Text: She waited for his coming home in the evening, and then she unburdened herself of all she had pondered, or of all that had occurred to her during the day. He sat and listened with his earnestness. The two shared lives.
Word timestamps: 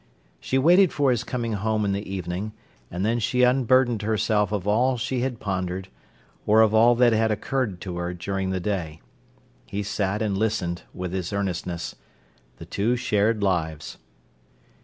She 0.39 0.57
waited 0.57 0.91
for 0.91 1.11
his 1.11 1.23
coming 1.23 1.53
home 1.53 1.85
in 1.85 1.91
the 1.91 2.11
evening, 2.11 2.53
and 2.89 3.05
then 3.05 3.19
she 3.19 3.43
unburdened 3.43 4.01
herself 4.01 4.51
of 4.51 4.67
all 4.67 4.97
she 4.97 5.19
had 5.19 5.39
pondered, 5.39 5.89
or 6.47 6.61
of 6.61 6.73
all 6.73 6.95
that 6.95 7.13
had 7.13 7.29
occurred 7.29 7.79
to 7.81 7.97
her 7.97 8.11
during 8.15 8.49
the 8.49 8.59
day. 8.59 8.99
He 9.67 9.83
sat 9.83 10.23
and 10.23 10.35
listened 10.35 10.81
with 10.91 11.13
his 11.13 11.31
earnestness. 11.31 11.93
The 12.57 12.65
two 12.65 12.95
shared 12.95 13.43
lives. 13.43 13.99